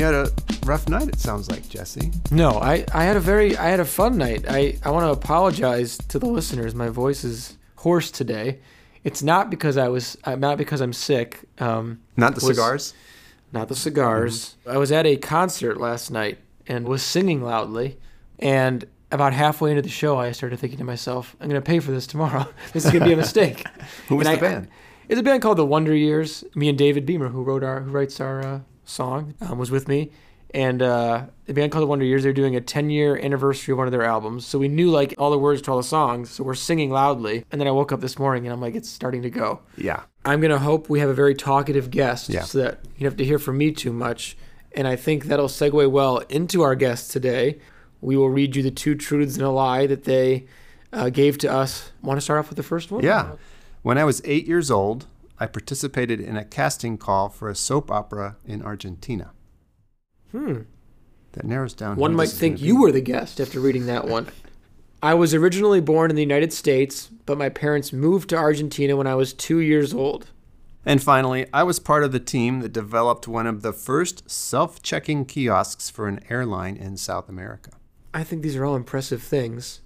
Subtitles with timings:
[0.00, 0.30] You had a
[0.64, 2.10] rough night, it sounds like, Jesse.
[2.30, 4.46] No, I, I had a very I had a fun night.
[4.48, 6.74] I, I want to apologize to the listeners.
[6.74, 8.60] My voice is hoarse today.
[9.04, 11.40] It's not because I was uh, not because I'm sick.
[11.58, 12.94] Um, Not the was- cigars.
[13.52, 14.56] not the cigars.
[14.66, 17.98] I was at a concert last night and was singing loudly.
[18.38, 21.78] And about halfway into the show, I started thinking to myself, I'm going to pay
[21.78, 22.48] for this tomorrow.
[22.72, 23.64] this is going to be a mistake.
[24.08, 24.68] Who was And the I- band?
[25.10, 26.42] It's a band called The Wonder Years.
[26.54, 29.88] Me and David Bemer, who wrote our, who writes our uh, song, um, was with
[29.88, 30.10] me.
[30.52, 33.78] And uh, the band called The Wonder Years, they're doing a 10 year anniversary of
[33.78, 34.44] one of their albums.
[34.44, 36.28] So we knew like all the words to all the songs.
[36.30, 37.44] So we're singing loudly.
[37.52, 39.60] And then I woke up this morning and I'm like, it's starting to go.
[39.76, 40.02] Yeah.
[40.24, 42.42] I'm going to hope we have a very talkative guest Yeah.
[42.42, 44.36] so that you don't have to hear from me too much.
[44.72, 47.58] And I think that'll segue well into our guest today.
[48.00, 50.46] We will read you the two truths and a lie that they
[50.92, 51.92] uh, gave to us.
[52.02, 53.04] Want to start off with the first one?
[53.04, 53.36] Yeah.
[53.82, 55.06] When I was eight years old,
[55.40, 59.32] I participated in a casting call for a soap opera in Argentina.
[60.32, 60.62] Hmm.
[61.32, 61.96] That narrows down.
[61.96, 64.28] One might think you were the guest after reading that one.
[65.02, 69.06] I was originally born in the United States, but my parents moved to Argentina when
[69.06, 70.26] I was two years old.
[70.84, 74.82] And finally, I was part of the team that developed one of the first self
[74.82, 77.70] checking kiosks for an airline in South America.
[78.12, 79.80] I think these are all impressive things.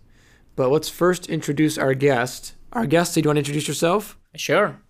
[0.57, 2.55] But let's first introduce our guest.
[2.73, 4.19] Our guest, do you want to introduce yourself?
[4.35, 4.81] Sure.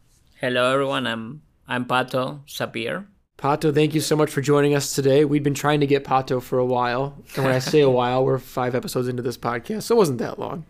[0.44, 1.06] Hello, everyone.
[1.06, 3.06] I'm I'm Pato Sapir.
[3.38, 5.24] Pato, thank you so much for joining us today.
[5.24, 7.16] We've been trying to get Pato for a while.
[7.34, 10.18] And when I say a while, we're five episodes into this podcast, so it wasn't
[10.18, 10.66] that long.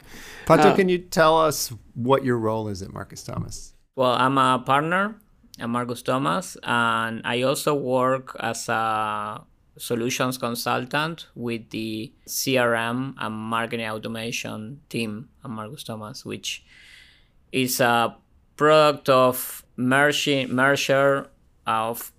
[0.47, 3.75] Pato, Uh, can you tell us what your role is at Marcus Thomas?
[3.97, 5.17] Well, I'm a partner
[5.59, 9.43] at Marcus Thomas, and I also work as a
[9.77, 16.65] solutions consultant with the CRM and marketing automation team at Marcus Thomas, which
[17.51, 18.15] is a
[18.57, 21.29] product of merging merger
[21.67, 22.13] of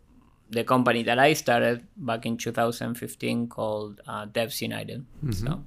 [0.49, 5.05] the company that I started back in 2015 called uh, Devs United.
[5.31, 5.63] So,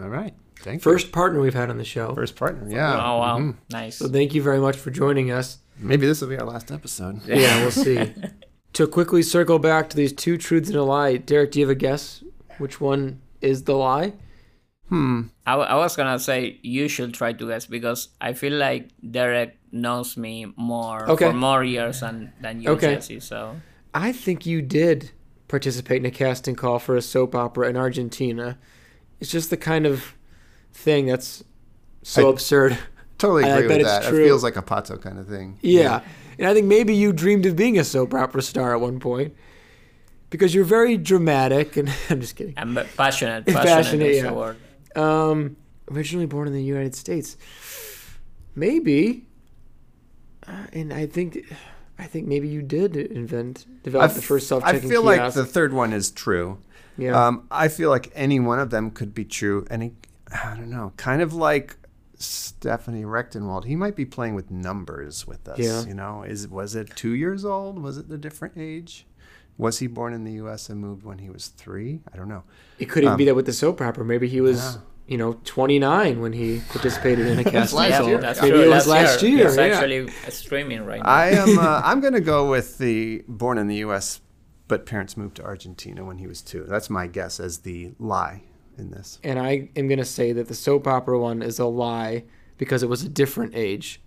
[0.00, 0.34] All right.
[0.60, 2.14] Thank First partner we've had on the show.
[2.14, 2.68] First partner.
[2.68, 2.94] Yeah.
[2.94, 3.54] oh wow, Mhm.
[3.70, 3.96] nice.
[3.98, 5.58] So thank you very much for joining us.
[5.78, 7.20] Maybe this will be our last episode.
[7.26, 8.12] Yeah, we'll see.
[8.72, 11.70] to quickly circle back to these two truths and a lie, Derek, do you have
[11.76, 12.24] a guess
[12.58, 14.14] which one is the lie?
[14.88, 15.22] Hmm.
[15.46, 18.88] I, w- I was gonna say you should try to guess because I feel like
[19.10, 21.26] Derek knows me more Okay.
[21.28, 22.94] for more years than than you, Okay.
[22.94, 23.20] Jesse.
[23.20, 23.56] So
[23.92, 25.10] I think you did
[25.48, 28.58] participate in a casting call for a soap opera in Argentina.
[29.20, 30.14] It's just the kind of
[30.72, 31.44] thing that's
[32.02, 32.78] so I- absurd.
[33.18, 34.04] Totally I- I agree with that.
[34.04, 35.58] It feels like a Pato kind of thing.
[35.60, 36.00] Yeah.
[36.38, 39.34] And I think maybe you dreamed of being a soap opera star at one point
[40.30, 42.54] because you're very dramatic and I'm just kidding.
[42.56, 43.44] I'm passionate.
[43.46, 44.30] Passionate, Passionate, is yeah.
[44.30, 44.56] the word.
[44.98, 45.56] Um,
[45.90, 47.36] originally born in the United States.
[48.54, 49.26] Maybe.
[50.46, 51.44] Uh, and I think
[51.98, 55.72] I think maybe you did invent develop the first self-checking I feel like the third
[55.72, 56.58] one is true.
[56.96, 57.26] yeah.
[57.26, 59.66] Um, I feel like any one of them could be true.
[59.70, 59.92] Any,
[60.32, 61.76] I don't know, kind of like
[62.14, 63.64] Stephanie Rechtenwald.
[63.64, 65.58] He might be playing with numbers with us.
[65.58, 65.84] Yeah.
[65.84, 67.80] You know, is was it two years old?
[67.80, 69.06] Was it a different age?
[69.58, 70.70] Was he born in the U.S.
[70.70, 72.00] and moved when he was three?
[72.12, 72.44] I don't know.
[72.78, 74.04] It could even be Um, that with the soap opera.
[74.04, 74.80] Maybe he was, yeah.
[75.08, 77.72] you know, 29 when he participated in a cast.
[77.74, 78.18] last year.
[78.18, 78.62] that's Maybe true.
[78.62, 79.36] it was Last last year.
[79.38, 79.46] year.
[79.48, 79.64] It's yeah.
[79.64, 81.08] actually streaming right now.
[81.10, 81.58] I am.
[81.58, 84.20] Uh, I'm going to go with the born in the U.S.
[84.68, 86.62] but parents moved to Argentina when he was two.
[86.64, 88.44] That's my guess as the lie
[88.78, 89.18] in this.
[89.24, 92.22] and I am going to say that the soap opera one is a lie
[92.58, 94.00] because it was a different age.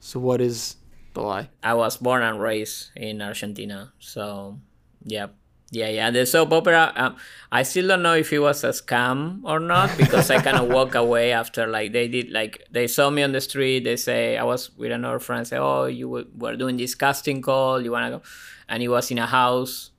[0.00, 0.76] So what is
[1.22, 1.50] lie?
[1.62, 3.92] I was born and raised in Argentina.
[3.98, 4.58] So,
[5.04, 5.28] yeah.
[5.70, 6.10] Yeah, yeah.
[6.12, 7.16] The soap opera, um,
[7.50, 10.68] I still don't know if it was a scam or not because I kind of
[10.68, 13.82] walk away after, like, they did, like, they saw me on the street.
[13.82, 17.42] They say, I was with another friend, say, Oh, you were- were doing this casting
[17.42, 17.80] call.
[17.80, 18.22] You want to go?
[18.68, 19.90] And it was in a house.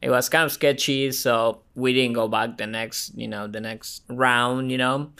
[0.00, 1.12] It was kind of sketchy.
[1.12, 5.12] So we didn't go back the next, you know, the next round, you know.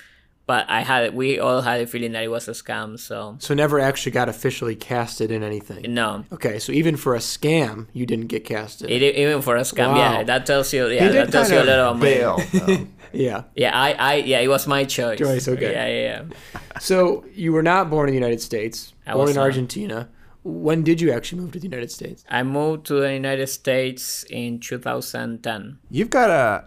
[0.48, 2.98] But I had, we all had a feeling that it was a scam.
[2.98, 5.93] So, So never actually got officially casted in anything.
[5.93, 6.25] no.
[6.32, 8.88] Okay, so even for a scam, you didn't get casted.
[8.90, 9.96] It, even for a scam, Wow.
[9.99, 12.37] yeah, that tells you, yeah, that tells you a of little about bail.
[12.38, 12.87] my, though.
[13.12, 13.43] yeah.
[13.55, 15.19] yeah, I, I, yeah, it was my choice.
[15.19, 15.70] Choice, okay.
[15.72, 16.25] Yeah, yeah,
[16.55, 16.78] yeah.
[16.81, 19.43] So you were not born in the United States, I born was in not.
[19.43, 20.08] Argentina.
[20.44, 22.25] When did you actually move to the United States?
[22.31, 25.78] I moved to the United States in 2010.
[25.90, 26.64] You've got a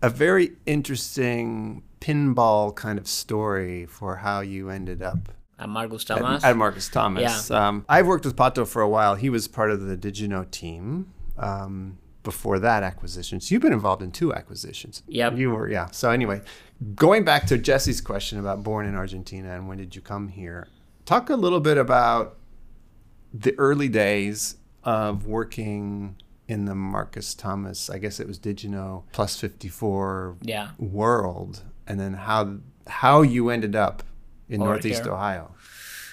[0.00, 5.28] a very interesting pinball kind of story for how you ended up
[5.58, 6.42] And Marcus at- Thomas.
[6.44, 7.50] At, Marcus Thomas.
[7.50, 9.14] Um, I've worked with Pato for a while.
[9.14, 13.40] He was part of the Digino team um, before that acquisition.
[13.40, 15.02] So you've been involved in two acquisitions.
[15.06, 15.36] Yep.
[15.36, 15.90] You were, yeah.
[15.92, 16.40] So anyway,
[16.96, 20.66] going back to Jesse's question about born in Argentina and when did you come here,
[21.04, 22.36] talk a little bit about
[23.32, 26.16] the early days of working
[26.48, 30.70] in the Marcus Thomas, I guess it was Digino plus 54 Yeah.
[30.78, 34.02] world, and then how how you ended up
[34.48, 35.12] in Over Northeast here.
[35.12, 35.54] Ohio.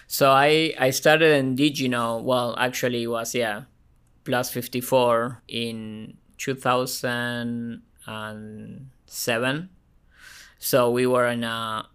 [0.08, 2.22] So I I started in Digino.
[2.22, 3.64] Well, actually, it was yeah,
[4.24, 9.70] plus fifty four in two thousand and seven.
[10.58, 11.88] So we were in a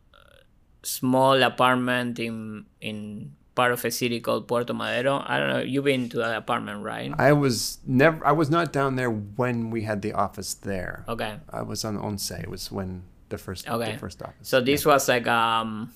[0.83, 5.23] small apartment in in part of a city called Puerto Madero.
[5.25, 5.61] I don't know.
[5.61, 7.13] You've been to that apartment, right?
[7.19, 11.05] I was never I was not down there when we had the office there.
[11.09, 11.39] Okay.
[11.51, 12.31] I was on Once.
[12.31, 13.93] It was when the first Okay.
[13.93, 14.47] the first office.
[14.49, 15.91] So this was like um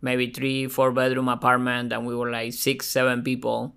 [0.00, 3.76] maybe three, four bedroom apartment and we were like six, seven people.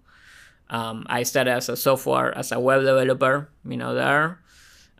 [0.69, 4.39] Um, I started as a software, as a web developer, you know, there,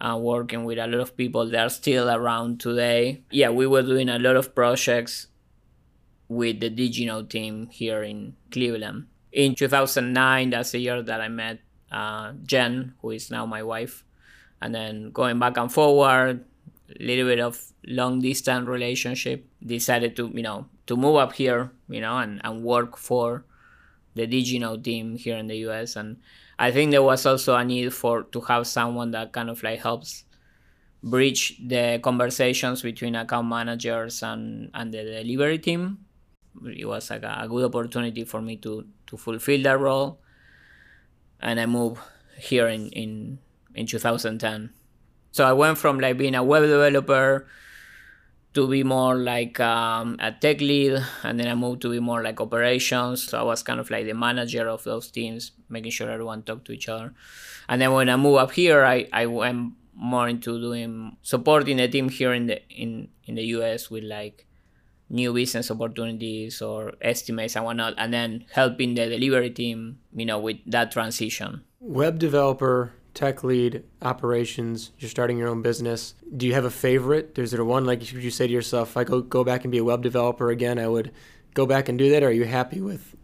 [0.04, 3.24] uh, working with a lot of people that are still around today.
[3.32, 5.28] Yeah, we were doing a lot of projects
[6.28, 9.08] with the Digino team here in Cleveland.
[9.32, 11.60] In 2009, that's the year that I met
[11.92, 14.04] uh, Jen, who is now my wife.
[14.62, 16.44] And then going back and forward,
[17.00, 22.02] little bit of long distance relationship, decided to, you know, to move up here, you
[22.02, 23.46] know, and, and work for
[24.16, 25.96] the Digino team here in the US.
[25.96, 26.18] And
[26.60, 29.82] I think there was also a need for to have someone that kind of like
[29.82, 30.26] helps
[31.02, 36.00] bridge the conversations between account managers and, and the delivery team.
[36.66, 40.20] It was like a, a good opportunity for me to, to fulfill that role.
[41.42, 42.00] And I moved
[42.38, 43.40] here in, in,
[43.76, 44.70] in 2010.
[45.34, 47.48] So I went from like being a web developer
[48.54, 52.22] to be more like um, a tech lead, and then I moved to be more
[52.22, 53.24] like operations.
[53.24, 56.66] So I was kind of like the manager of those teams, making sure everyone talked
[56.66, 57.16] to each other.
[57.68, 61.88] And then when I moved up here, I, I went more into doing supporting the
[61.88, 64.46] team here in the in in the US with like
[65.10, 70.38] new business opportunities or estimates and whatnot, and then helping the delivery team, you know,
[70.38, 71.64] with that transition.
[71.80, 76.16] Web developer, tech lead, operations, you're starting your own business.
[76.36, 77.38] Do you have a favorite?
[77.38, 79.72] Is there one like would you say to yourself, if I go go back and
[79.72, 81.12] be a web developer again, I would
[81.54, 82.24] go back and do that?
[82.24, 83.16] Or are you happy with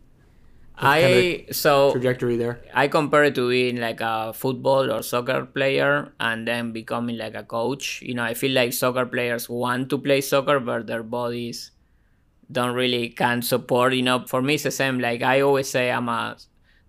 [0.78, 2.62] I so trajectory there?
[2.74, 7.36] I compare it to being like a football or soccer player and then becoming like
[7.36, 8.02] a coach.
[8.02, 11.72] You know, I feel like soccer players want to play soccer, but their bodies
[12.52, 13.94] don't really can support.
[13.94, 15.00] You know, for me, it's the same.
[15.00, 16.38] Like I always say, I'm a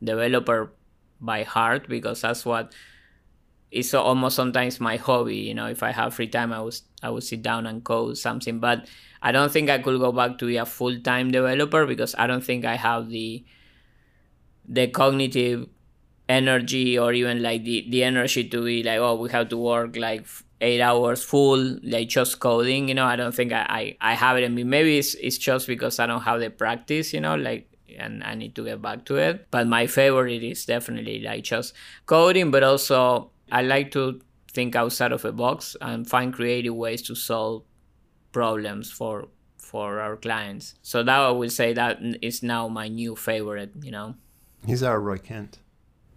[0.02, 0.72] developer
[1.20, 2.72] by heart because that's what
[3.70, 5.36] it's almost sometimes my hobby.
[5.36, 8.18] You know, if I have free time, I was I would sit down and code
[8.18, 8.60] something.
[8.60, 8.86] But
[9.22, 12.26] I don't think I could go back to be a full time developer because I
[12.26, 13.44] don't think I have the
[14.68, 15.68] the cognitive
[16.28, 19.96] energy or even like the, the energy to be like oh we have to work
[19.96, 20.24] like
[20.60, 24.36] eight hours full like just coding you know i don't think i i, I have
[24.36, 27.34] it in me maybe it's, it's just because i don't have the practice you know
[27.34, 27.68] like
[27.98, 31.74] and i need to get back to it but my favorite is definitely like just
[32.06, 34.20] coding but also i like to
[34.52, 37.62] think outside of a box and find creative ways to solve
[38.32, 43.14] problems for for our clients so that i would say that is now my new
[43.16, 44.14] favorite you know
[44.66, 45.58] He's our Roy Kent.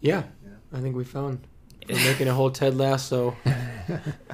[0.02, 0.24] Yeah,
[0.74, 1.40] I think we found.
[1.88, 3.36] We're making a whole Ted Lasso.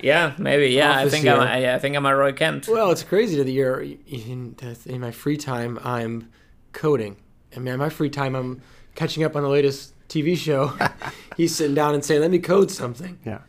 [0.02, 0.70] Yeah, maybe.
[0.70, 1.42] Yeah, I Office think I'm.
[1.42, 1.70] here.
[1.70, 2.68] I, I think I'm a Roy Kent.
[2.68, 4.56] Well, it's crazy that you're in,
[4.86, 5.80] in my free time.
[5.84, 6.32] I'm
[6.72, 7.18] coding.
[7.56, 8.62] I mean, in my free time, I'm
[8.96, 10.74] catching up on the latest TV show.
[11.38, 13.40] He's sitting down and saying, "Let me code something." Yeah.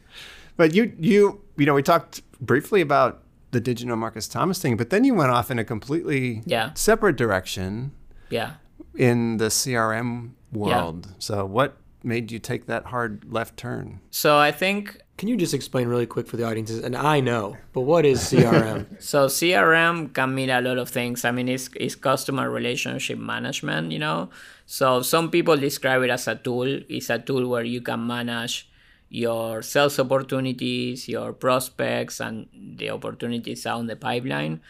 [0.56, 4.90] But you you you know, we talked briefly about the Digino Marcus Thomas thing, but
[4.90, 6.70] then you went off in a completely Yeah.
[6.74, 7.90] separate direction
[8.28, 8.52] Yeah.
[8.94, 11.06] in the CRM world.
[11.08, 11.14] yeah.
[11.18, 14.00] So what made you take that hard left turn?
[14.10, 16.82] So I think Can you just explain really quick for the audiences?
[16.82, 18.86] And I know, but what is CRM?
[19.02, 19.26] so.
[19.26, 21.26] CRM can mean a lot of things.
[21.26, 23.92] I mean, it's it's customer relationship management.
[23.92, 24.30] You know,
[24.64, 26.80] so some people describe it as a tool.
[26.88, 28.70] It's a tool where you can manage
[29.10, 34.62] your sales opportunities, your prospects, and the opportunities in the pipeline,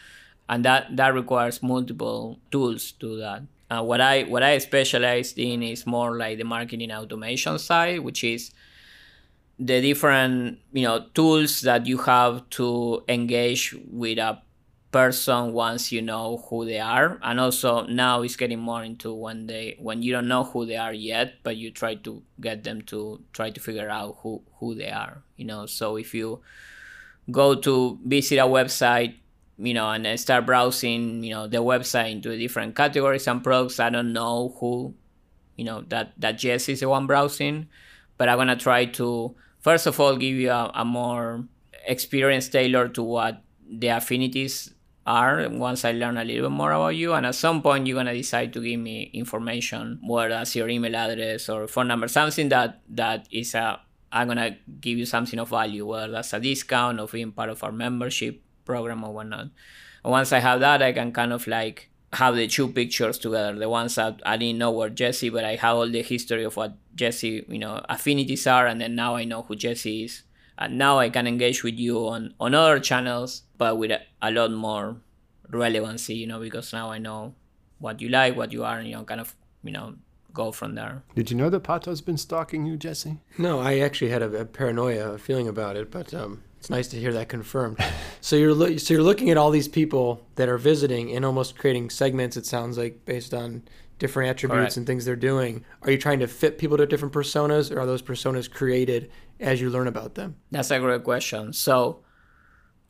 [0.49, 3.43] and that that requires multiple tools to that.
[3.69, 8.25] Uh, what I what I specialized in is more like the marketing automation side, which
[8.25, 8.51] is
[9.61, 14.41] the different you know tools that you have to engage with a
[14.91, 17.19] person once you know who they are.
[17.23, 20.75] And also now it's getting more into when they when you don't know who they
[20.75, 24.75] are yet but you try to get them to try to figure out who who
[24.75, 25.65] they are you know.
[25.65, 26.41] So if you
[27.29, 29.15] go to visit a website
[29.57, 33.91] you know and start browsing you know the website into different categories and products i
[33.91, 34.93] don't know who
[35.55, 37.67] you know that that jess is the one browsing
[38.17, 41.45] but i'm gonna try to first of all give you a, a more
[41.87, 44.73] experience tailored to what the affinities
[45.05, 47.13] are once I learn a little bit more about you.
[47.13, 50.95] And at some point, you're gonna decide to give me information, whether that's your email
[50.95, 53.79] address or phone number, something that that is a
[54.11, 57.63] I'm gonna give you something of value, whether that's a discount or being part of
[57.63, 59.47] our membership program or whatnot.
[60.03, 63.57] And once I have that, I can kind of like have the two pictures together.
[63.57, 66.57] The ones that I didn't know were Jesse, but I have all the history of
[66.57, 70.23] what Jesse, you know, affinities are, and then now I know who Jesse is.
[70.57, 74.31] And now I can engage with you on on other channels, but with a, a
[74.31, 74.97] lot more
[75.49, 77.33] relevancy, you know, because now I know
[77.79, 79.95] what you like, what you are, and you know, kind of, you know,
[80.33, 81.03] go from there.
[81.15, 83.19] Did you know that Pato's been stalking you, Jesse?
[83.37, 86.99] No, I actually had a, a paranoia feeling about it, but um, it's nice to
[86.99, 87.83] hear that confirmed.
[88.21, 91.57] so you're lo- so you're looking at all these people that are visiting and almost
[91.57, 92.37] creating segments.
[92.37, 93.63] It sounds like based on
[93.97, 94.77] different attributes Correct.
[94.77, 95.65] and things they're doing.
[95.81, 99.59] Are you trying to fit people to different personas, or are those personas created as
[99.59, 100.35] you learn about them?
[100.51, 101.51] That's a great question.
[101.51, 102.03] So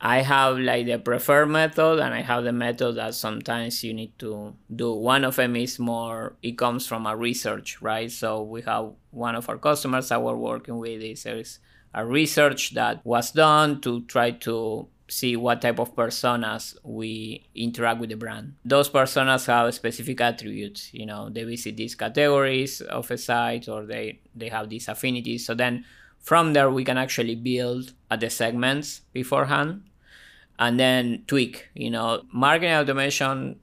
[0.01, 4.19] I have like the preferred method and I have the method that sometimes you need
[4.19, 4.91] to do.
[4.95, 8.11] One of them is more it comes from a research, right?
[8.11, 11.59] So we have one of our customers that we're working with is is
[11.93, 17.99] a research that was done to try to see what type of personas we interact
[17.99, 18.55] with the brand.
[18.63, 23.85] Those personas have specific attributes, you know, they visit these categories of a site or
[23.85, 25.45] they they have these affinities.
[25.45, 25.83] So then
[26.21, 29.83] from there we can actually build at the segments beforehand
[30.59, 33.59] and then tweak you know marketing automation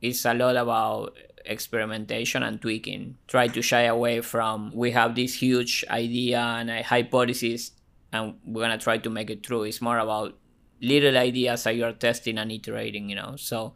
[0.00, 3.16] is a lot about experimentation and tweaking.
[3.26, 7.72] Try to shy away from we have this huge idea and a hypothesis
[8.12, 9.62] and we're gonna try to make it true.
[9.62, 10.36] It's more about
[10.80, 13.34] little ideas that you're testing and iterating you know?
[13.36, 13.74] So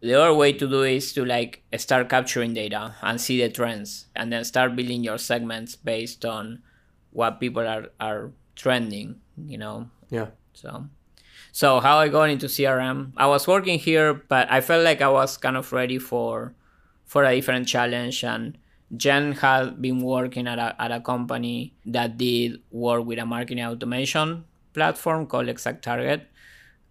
[0.00, 4.06] the other way to do is to like start capturing data and see the trends
[4.16, 6.62] and then start building your segments based on
[7.10, 9.88] what people are are trending you know?
[10.10, 10.28] Yeah.
[10.52, 10.86] so
[11.52, 15.08] so how I got into CRM, I was working here, but I felt like I
[15.08, 16.54] was kind of ready for
[17.04, 18.24] for a different challenge.
[18.24, 18.56] And
[18.96, 23.64] Jen had been working at a, at a company that did work with a marketing
[23.64, 26.22] automation platform called ExactTarget.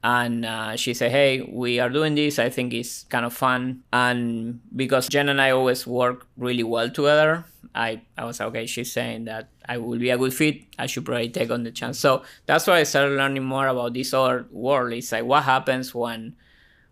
[0.03, 2.37] And uh, she said, Hey, we are doing this.
[2.37, 3.83] I think it's kind of fun.
[3.91, 8.65] And because Jen and I always work really well together, I, I was like, okay,
[8.67, 10.63] she's saying that I will be a good fit.
[10.77, 11.97] I should probably take on the chance.
[11.97, 14.91] So that's why I started learning more about this other world.
[14.91, 16.35] It's like what happens when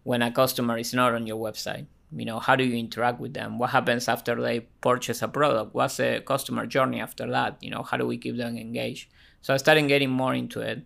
[0.03, 1.88] when a customer is not on your website.
[2.15, 3.59] You know, how do you interact with them?
[3.59, 5.75] What happens after they purchase a product?
[5.75, 7.57] What's the customer journey after that?
[7.62, 9.12] You know, how do we keep them engaged?
[9.41, 10.79] So I started getting more into it.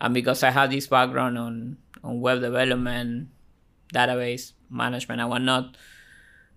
[0.00, 3.28] And because I had this background on, on web development,
[3.92, 5.76] database management and whatnot,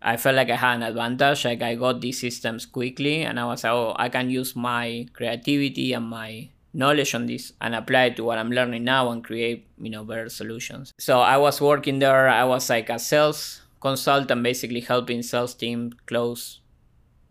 [0.03, 1.45] I felt like I had an advantage.
[1.45, 5.07] Like I got these systems quickly, and I was like, oh, I can use my
[5.13, 9.23] creativity and my knowledge on this and apply it to what I'm learning now and
[9.23, 10.91] create, you know, better solutions.
[10.99, 12.27] So I was working there.
[12.27, 16.59] I was like a sales consultant, basically helping sales team close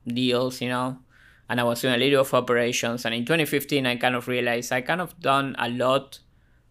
[0.07, 0.99] deals, you know.
[1.51, 3.05] And I was doing a little of operations.
[3.05, 6.21] And in 2015, I kind of realized I kind of done a lot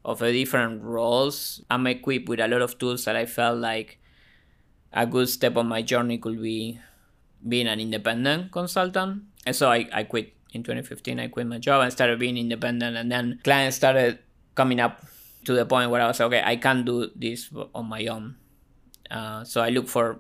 [0.04, 1.62] of different roles.
[1.70, 4.00] I'm equipped with a lot of tools that I felt like
[4.94, 6.80] a good step on my journey could be
[7.48, 9.24] being an independent consultant.
[9.46, 11.20] And so I, I quit in 2015.
[11.20, 12.98] I quit my job and started being independent.
[12.98, 14.20] And then clients started
[14.56, 15.04] coming up
[15.46, 18.36] to the point where I was okay, I can't do this on my own.
[19.10, 20.20] Uh, so I look for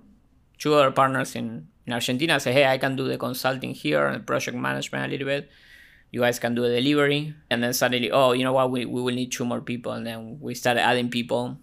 [0.58, 2.36] two other partners in, in Argentina.
[2.36, 5.50] I say, hey, I can do the consulting here and project management a little bit.
[6.12, 7.34] You guys can do the delivery.
[7.50, 8.72] And then suddenly, oh, you know what?
[8.72, 9.92] We, we will need two more people.
[9.94, 11.58] And then we started adding people.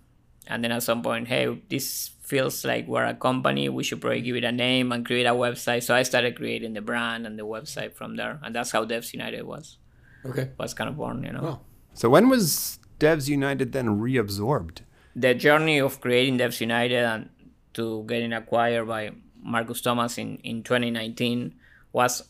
[0.47, 3.69] And then at some point, hey, this feels like we're a company.
[3.69, 5.83] We should probably give it a name and create a website.
[5.83, 8.39] So I started creating the brand and the website from there.
[8.43, 9.79] And that's how Devs United was
[10.25, 10.51] Okay.
[10.59, 11.43] was kind of born, you know.
[11.43, 11.61] Wow.
[11.95, 14.79] So when was Devs United then reabsorbed?
[15.17, 17.29] the journey of creating Devs United and
[17.75, 19.11] to getting acquired by
[19.43, 21.55] Marcus Thomas in, in 2019
[21.93, 22.23] was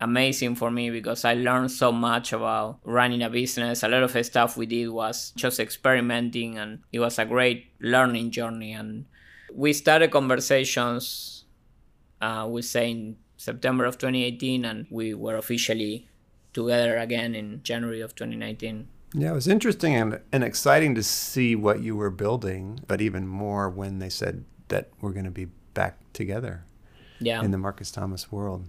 [0.00, 3.82] amazing for me because I learned so much about running a business.
[3.82, 7.72] A lot of the stuff we did was just experimenting and it was a great
[7.80, 8.72] learning journey.
[8.72, 9.04] And
[9.54, 11.44] we started conversations,
[12.20, 16.08] uh, we say in September of 2018, and we were officially
[16.52, 18.88] together again in January of 2019.
[19.14, 23.26] Yeah, it was interesting and, and exciting to see what you were building, but even
[23.26, 26.64] more when they said that we're going to be back together
[27.18, 27.42] Yeah.
[27.42, 28.68] in the Marcus Thomas world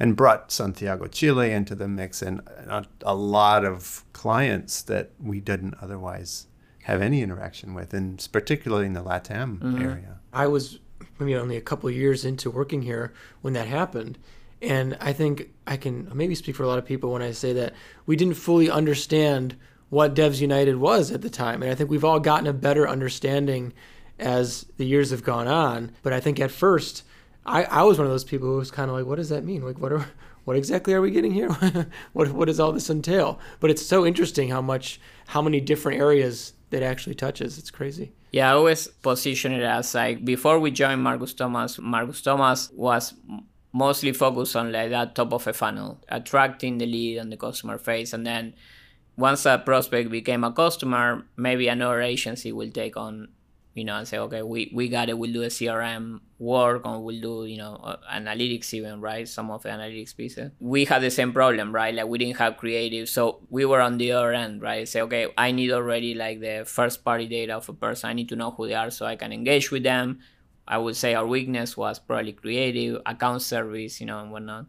[0.00, 5.40] and brought Santiago Chile into the mix and a, a lot of clients that we
[5.40, 6.46] didn't otherwise
[6.82, 9.82] have any interaction with, and particularly in the LATAM mm-hmm.
[9.82, 10.18] area.
[10.32, 10.78] I was
[11.18, 14.18] maybe only a couple of years into working here when that happened.
[14.60, 17.52] And I think I can maybe speak for a lot of people when I say
[17.54, 17.74] that
[18.06, 19.56] we didn't fully understand
[19.90, 21.62] what Devs United was at the time.
[21.62, 23.72] And I think we've all gotten a better understanding
[24.18, 25.92] as the years have gone on.
[26.02, 27.02] But I think at first,
[27.44, 29.44] I, I was one of those people who was kind of like, what does that
[29.44, 29.62] mean?
[29.62, 30.06] Like, what are
[30.44, 31.50] what exactly are we getting here?
[32.12, 33.38] what what does all this entail?
[33.60, 37.58] But it's so interesting how much how many different areas that actually touches.
[37.58, 38.12] It's crazy.
[38.32, 43.14] Yeah, I always position it as like before we joined Marcus Thomas, Marcus Thomas was
[43.72, 47.78] mostly focused on like that top of a funnel, attracting the lead on the customer
[47.78, 48.54] face, and then
[49.16, 53.28] once a prospect became a customer, maybe another agency will take on
[53.74, 55.16] you know, and say, okay, we, we got it.
[55.16, 59.26] We'll do a CRM work, or we'll do, you know, uh, analytics even, right?
[59.26, 60.50] Some of the analytics pieces.
[60.60, 61.94] We had the same problem, right?
[61.94, 64.86] Like we didn't have creative, so we were on the other end, right?
[64.86, 68.10] Say, okay, I need already like the first party data of a person.
[68.10, 70.20] I need to know who they are so I can engage with them.
[70.68, 74.66] I would say our weakness was probably creative, account service, you know, and whatnot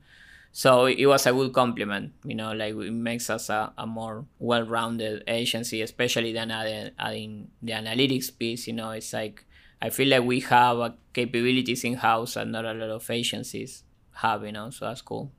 [0.55, 4.23] so it was a good compliment you know like it makes us a, a more
[4.37, 8.91] well-rounded agency especially then adding, adding the analytics piece you know.
[8.91, 9.45] It's like
[9.81, 13.83] i feel like we have capabilities in-house and not a lot of agencies
[14.13, 15.31] have you know so that's cool.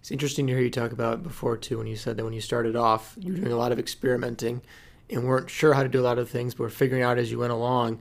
[0.00, 2.40] It's interesting to hear you talk about before too when you said that when you
[2.40, 4.62] started off you were doing a lot of experimenting
[5.08, 7.30] and weren't sure how to do a lot of things but were figuring out as
[7.30, 8.00] you went along.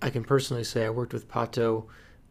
[0.00, 1.86] I can personally say i worked with pato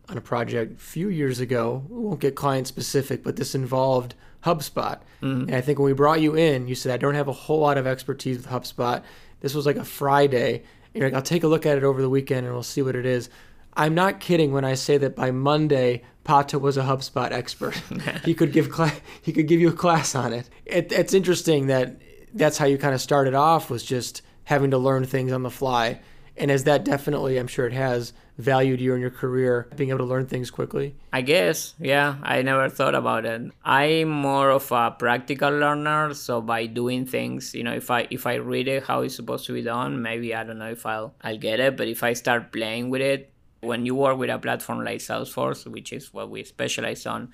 [0.10, 1.84] on a project a few years ago.
[1.90, 5.00] We won't get client specific, but this involved HubSpot.
[5.22, 5.42] Mm-hmm.
[5.42, 7.60] And I think when we brought you in, you said, I don't have a whole
[7.60, 9.04] lot of expertise with HubSpot.
[9.42, 10.64] This was like a Friday.
[10.94, 12.96] You're like, I'll take a look at it over the weekend and we'll see what
[12.96, 13.30] it is.
[13.74, 17.76] I'm not kidding when I say that by Monday, Pato was a HubSpot expert.
[18.26, 20.50] he could give cl- he could give you a class on it.
[20.66, 20.92] it.
[20.92, 22.02] It's interesting that
[22.34, 25.52] that's how you kind of started off was just having to learn things on the
[25.52, 26.00] fly.
[26.40, 30.00] And as that definitely, I'm sure it has valued you in your career, being able
[30.00, 30.96] to learn things quickly?
[31.12, 32.18] I guess, yeah.
[32.22, 33.52] I never thought about it.
[33.66, 38.28] I'm more of a practical learner, so by doing things, you know, if I if
[38.28, 41.16] I read it how it's supposed to be done, maybe I don't know if I'll
[41.22, 41.76] I'll get it.
[41.76, 45.66] But if I start playing with it, when you work with a platform like Salesforce,
[45.66, 47.34] which is what we specialize on,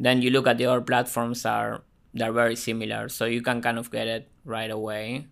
[0.00, 1.82] then you look at the other platforms are
[2.14, 5.28] they're very similar, so you can kind of get it right away.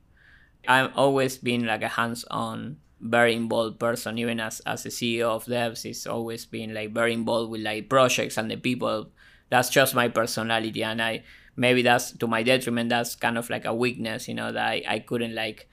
[0.68, 5.46] I've always been like a hands-on very involved person even as as a ceo of
[5.46, 9.10] devs it's always been like very involved with like projects and the people.
[9.48, 11.24] That's just my personality and i
[11.56, 14.82] maybe that's to my detriment that's kind of like a weakness you know that i,
[14.86, 15.68] I couldn't like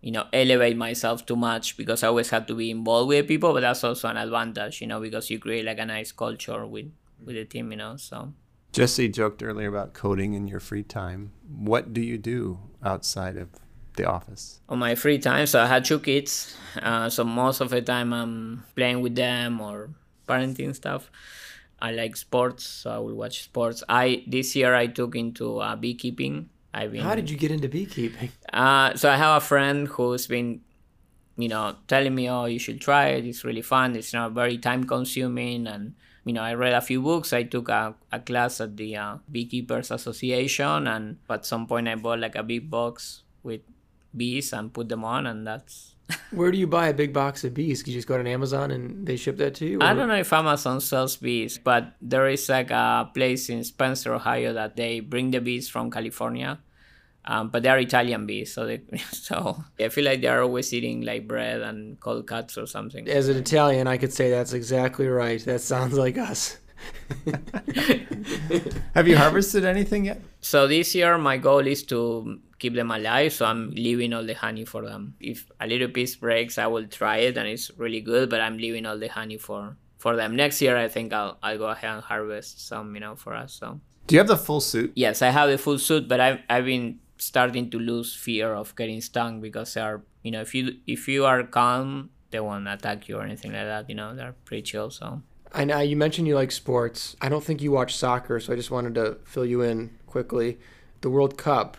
[0.00, 3.52] you know elevate myself too much because i always had to be involved with people
[3.52, 6.90] but that's also an advantage you know because you create like a nice culture with
[7.24, 8.32] with the team you know so.
[8.72, 11.32] Jesse joked earlier about coding in your free time.
[11.48, 13.48] What do you do outside of
[13.96, 14.60] the office?
[14.68, 18.12] On my free time, so I had two kids, uh, so most of the time
[18.12, 19.90] I'm playing with them or
[20.28, 21.10] parenting stuff.
[21.82, 23.82] I like sports, so I will watch sports.
[23.88, 26.50] I this year I took into uh, beekeeping.
[26.72, 28.30] I've been, How did you get into beekeeping?
[28.52, 30.60] Uh, so I have a friend who's been,
[31.36, 33.24] you know, telling me, "Oh, you should try it.
[33.24, 33.96] It's really fun.
[33.96, 37.32] It's not very time consuming." And you know, I read a few books.
[37.32, 41.94] I took a, a class at the uh, Beekeepers Association, and at some point I
[41.96, 43.62] bought like a big box with
[44.16, 45.94] bees and put them on, and that's.
[46.32, 47.82] Where do you buy a big box of bees?
[47.82, 49.78] Can you just go to Amazon and they ship that to you?
[49.78, 49.84] Or?
[49.84, 54.14] I don't know if Amazon sells bees, but there is like a place in Spencer,
[54.14, 56.58] Ohio, that they bring the bees from California.
[57.24, 58.80] Um, but they are Italian bees, so they,
[59.12, 63.08] so I feel like they are always eating like bread and cold cuts or something.
[63.08, 65.44] As an Italian, I could say that's exactly right.
[65.44, 66.56] That sounds like us.
[68.94, 70.20] Have you harvested anything yet?
[70.40, 73.32] So this year, my goal is to keep them alive.
[73.32, 75.14] So I'm leaving all the honey for them.
[75.18, 78.30] If a little piece breaks, I will try it and it's really good.
[78.30, 80.36] But I'm leaving all the honey for for them.
[80.36, 83.52] Next year, I think I'll I'll go ahead and harvest some, you know, for us.
[83.54, 83.80] So.
[84.06, 84.92] Do you have the full suit?
[84.94, 88.74] Yes, I have the full suit, but I've I've been starting to lose fear of
[88.76, 92.68] getting stung because they are, you know, if you if you are calm, they won't
[92.68, 93.88] attack you or anything like that.
[93.88, 94.90] You know, they're pretty chill.
[94.90, 95.22] So.
[95.52, 97.16] I know you mentioned you like sports.
[97.20, 100.60] I don't think you watch soccer, so I just wanted to fill you in quickly.
[101.00, 101.76] The World Cup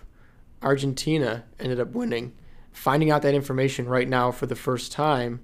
[0.61, 2.33] Argentina ended up winning.
[2.71, 5.41] Finding out that information right now for the first time,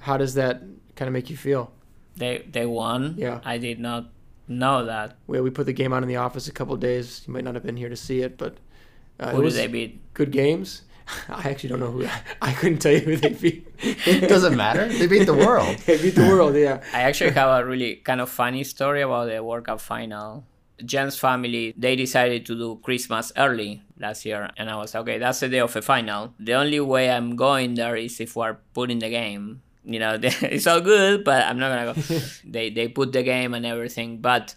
[0.00, 0.62] how does that
[0.96, 1.72] kind of make you feel?
[2.16, 3.14] They they won.
[3.16, 3.40] Yeah.
[3.44, 4.10] I did not
[4.48, 5.16] know that.
[5.28, 7.22] We we put the game on in the office a couple days.
[7.26, 8.56] You might not have been here to see it, but
[9.20, 10.12] uh, who did they beat?
[10.14, 10.82] Good games.
[11.28, 12.06] I actually don't know who.
[12.42, 13.68] I couldn't tell you who they beat.
[13.78, 14.88] it doesn't matter.
[14.88, 15.78] They beat the world.
[15.86, 16.56] they beat the world.
[16.56, 16.82] Yeah.
[16.92, 20.44] I actually have a really kind of funny story about the World Cup final.
[20.84, 24.50] Jen's family, they decided to do Christmas early last year.
[24.56, 26.34] And I was, okay, that's the day of the final.
[26.38, 29.62] The only way I'm going there is if we're putting the game.
[29.84, 32.20] You know, it's all good, but I'm not going to go.
[32.44, 34.18] they, they put the game and everything.
[34.18, 34.54] But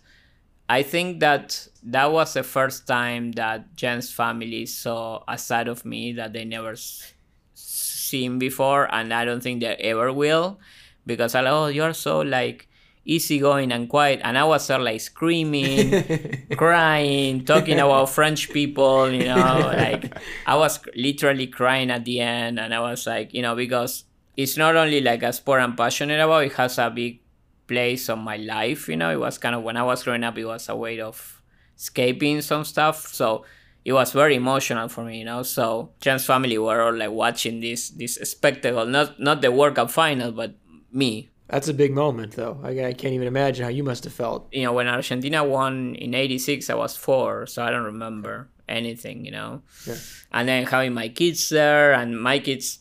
[0.69, 5.86] I think that that was the first time that Jen's family saw a side of
[5.86, 7.13] me that they never s-
[7.53, 10.59] seen before, and I don't think they ever will,
[11.05, 12.67] because I like, oh, you're so like
[13.05, 19.25] easygoing and quiet, and I was there like screaming, crying, talking about French people, you
[19.25, 19.35] know,
[19.77, 24.05] like I was literally crying at the end, and I was like, you know, because
[24.35, 27.19] it's not only like a sport I'm passionate about, it has a big
[27.67, 29.11] place on my life, you know.
[29.11, 31.41] It was kind of when I was growing up, it was a way of
[31.77, 33.07] escaping some stuff.
[33.07, 33.45] So
[33.85, 35.43] it was very emotional for me, you know.
[35.43, 39.91] So Jen's family were all like watching this this spectacle, not not the World Cup
[39.91, 40.55] final, but
[40.91, 41.29] me.
[41.53, 42.59] That's a big moment, though.
[42.63, 44.47] I, I can't even imagine how you must have felt.
[44.51, 49.23] You know, when Argentina won in '86, I was four, so I don't remember anything,
[49.23, 49.61] you know.
[49.85, 49.95] Yeah.
[50.31, 52.79] And then having my kids there, and my kids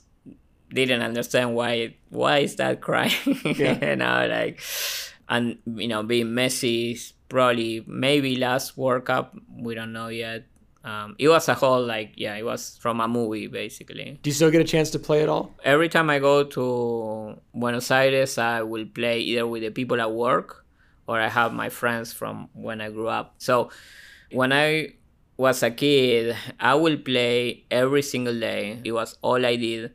[0.72, 3.12] didn't understand why why is that crying,
[3.44, 3.90] Yeah.
[3.90, 4.60] you know, like,
[5.28, 10.44] and you know, being Messi is probably maybe last World Cup, we don't know yet.
[10.84, 14.18] Um, it was a whole like yeah, it was from a movie basically.
[14.22, 15.54] Do you still get a chance to play at all?
[15.64, 20.12] Every time I go to Buenos Aires, I will play either with the people at
[20.12, 20.64] work
[21.06, 23.34] or I have my friends from when I grew up.
[23.38, 23.70] So
[24.32, 24.94] when I
[25.36, 28.80] was a kid, I will play every single day.
[28.84, 29.92] It was all I did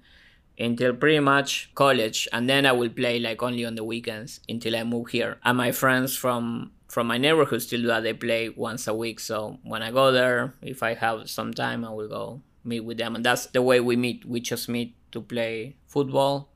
[0.59, 4.75] until pretty much college and then I will play like only on the weekends until
[4.75, 5.37] I move here.
[5.43, 8.01] And my friends from from my neighborhood still do that.
[8.01, 9.19] They play once a week.
[9.19, 12.97] So when I go there, if I have some time, I will go meet with
[12.97, 13.15] them.
[13.15, 14.25] And that's the way we meet.
[14.25, 16.49] We just meet to play football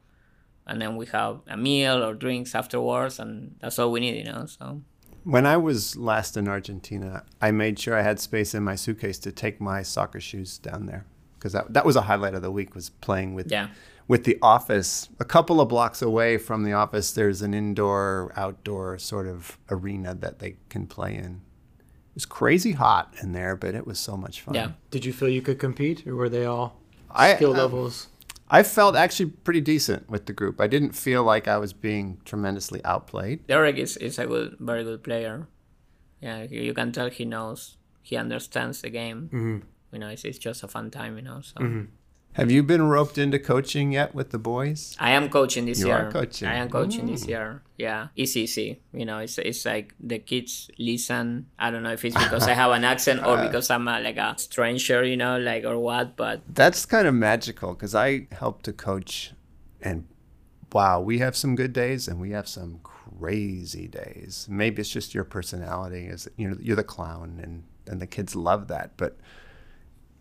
[0.68, 4.32] and then we have a meal or drinks afterwards and that's all we need, you
[4.32, 4.46] know.
[4.46, 4.82] So
[5.24, 9.18] When I was last in Argentina, I made sure I had space in my suitcase
[9.20, 12.52] to take my soccer shoes down there because that, that was a highlight of the
[12.52, 13.70] week was playing with yeah.
[14.12, 15.08] With the office.
[15.22, 20.14] A couple of blocks away from the office, there's an indoor outdoor sort of arena
[20.16, 21.40] that they can play in.
[21.80, 24.54] It was crazy hot in there, but it was so much fun.
[24.54, 24.72] Yeah.
[24.90, 26.76] Did you feel you could compete, or were they all
[27.10, 28.10] I skill uh, levels?
[28.50, 30.60] I felt actually pretty decent with the group.
[30.60, 33.48] I didn't feel like I was being tremendously outplayed.
[33.48, 35.48] Derek is, is a good, very good player.
[36.20, 39.30] Yeah, you you can tell he knows, he understands the game.
[39.32, 39.58] Mm-hmm.
[39.94, 41.40] You know, it's, it's just a fun time, you know.
[41.40, 41.86] So
[42.34, 44.96] Have you been roped into coaching yet with the boys?
[45.00, 46.08] I am coaching this You year.
[46.08, 46.48] are coaching.
[46.48, 47.30] I am coaching this mm.
[47.30, 47.64] year.
[47.78, 48.80] Yeah, it's easy.
[48.94, 51.48] You know, it's it's like the kids listen.
[51.60, 53.46] I don't know if it's because I have an accent or uh.
[53.46, 56.16] because I'm a, like a stranger, you know, like or what.
[56.16, 59.34] But That's kind of magical because I help to coach,
[59.82, 60.08] and
[60.72, 64.48] wow, we have some good days and we have some crazy days.
[64.50, 68.38] Maybe it's just your personality is you know you're the clown and and the kids
[68.38, 69.18] love that, but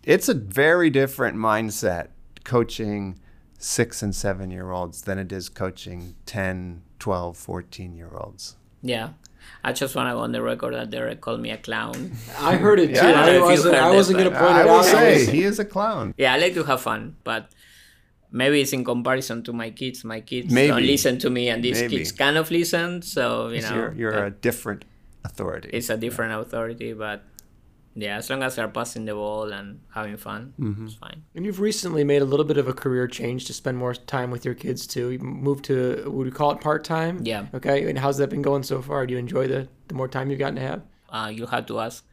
[0.04, 2.08] it's a very different mindset
[2.44, 3.18] coaching
[3.58, 9.10] six and seven year olds than it is coaching 10 12 14 year olds yeah,
[9.62, 12.12] I just want to go on the record that Derek called me a clown.
[12.38, 12.94] I heard it too.
[12.94, 13.74] Yeah, I I wasn't.
[13.74, 14.84] I wasn't gonna point i it will out.
[14.86, 17.50] I say he is a clown Yeah, I like to have fun, but
[18.30, 20.04] maybe it's in comparison to my kids.
[20.04, 20.68] My kids Maybe.
[20.68, 21.98] don't listen to me, and these Maybe.
[21.98, 23.02] kids kind of listen.
[23.02, 24.84] So you know, you're, you're a different
[25.22, 26.94] authority it's a different authority.
[26.94, 27.24] But
[27.94, 30.86] yeah, as long as they're passing the ball and having fun, Mm-hmm.
[30.86, 31.22] it's fine.
[31.34, 34.30] And you've recently made a little bit of a career change to spend more time
[34.30, 35.10] with your kids too.
[35.10, 37.20] You moved to would you call it part time?
[37.24, 37.46] Yeah.
[37.54, 37.88] Okay.
[37.90, 39.06] And how's that been going so far?
[39.06, 40.82] Do you enjoy the the more time you've gotten to have?
[41.10, 42.04] uh, you have to ask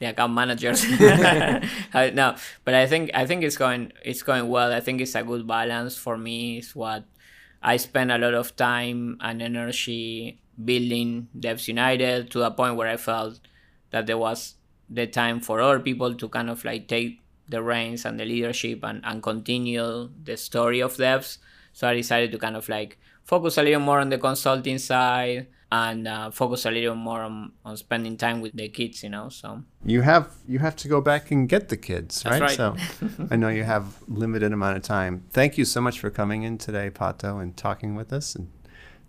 [0.00, 0.84] the account managers.
[1.94, 4.72] No, but I think I think it's going it's going well.
[4.72, 6.58] I think it's a good balance for me.
[6.58, 7.04] It's what
[7.62, 12.88] I spend a lot of time and energy building Devs United to a point where
[12.88, 13.40] I felt
[13.90, 14.54] that there was
[14.90, 18.80] the time for other people to kind of like take the reins and the leadership
[18.82, 21.38] and, and continue the story of devs.
[21.72, 25.46] So I decided to kind of like focus a little more on the consulting side
[25.72, 29.28] and uh, focus a little more on, on spending time with the kids, you know.
[29.28, 32.50] So you have you have to go back and get the kids right, right.
[32.50, 32.76] so
[33.30, 36.58] i know you have limited amount of time thank you so much for coming in
[36.58, 38.50] today pato and talking with us and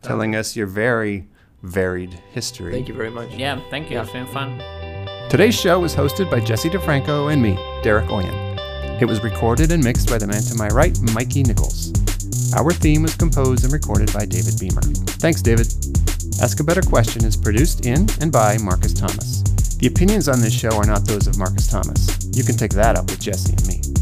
[0.02, 1.28] telling us your very
[1.62, 3.32] varied history Thank you very much.
[3.34, 3.98] yeah, thank you.
[3.98, 4.04] Yeah.
[4.04, 4.62] It's been fun.
[5.32, 8.36] Today's show was hosted by jesse difranco and me derek oyen.
[9.02, 11.94] It was recorded and mixed by the man to my right mikey nichols.
[12.54, 14.84] Our theme was composed and recorded by david bemer.
[15.22, 15.74] Thanks david.
[16.42, 19.42] Ask a better question is produced in and by marcus thomas.
[19.80, 22.28] The opinions on this show are not those of marcus thomas.
[22.34, 24.01] You can take that up with jesse and me